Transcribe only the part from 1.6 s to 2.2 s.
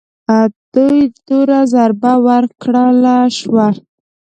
ضربه